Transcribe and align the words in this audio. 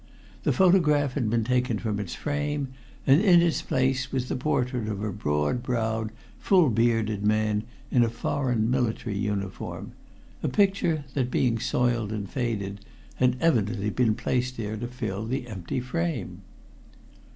The 0.41 0.51
photograph 0.51 1.13
had 1.13 1.29
been 1.29 1.43
taken 1.43 1.77
from 1.77 1.99
its 1.99 2.15
frame, 2.15 2.69
and 3.05 3.21
in 3.21 3.39
its 3.39 3.61
place 3.61 4.11
was 4.11 4.29
the 4.29 4.35
portrait 4.35 4.87
of 4.87 5.03
a 5.03 5.11
broad 5.13 5.61
browed, 5.61 6.11
full 6.39 6.71
bearded 6.71 7.23
man 7.23 7.65
in 7.91 8.01
a 8.03 8.09
foreign 8.09 8.67
military 8.71 9.15
uniform 9.15 9.91
a 10.41 10.47
picture 10.47 11.05
that, 11.13 11.29
being 11.29 11.59
soiled 11.59 12.11
and 12.11 12.27
faded, 12.27 12.83
had 13.17 13.37
evidently 13.39 13.91
been 13.91 14.15
placed 14.15 14.57
there 14.57 14.75
to 14.75 14.87
fill 14.87 15.27
the 15.27 15.47
empty 15.47 15.79
frame. 15.79 16.41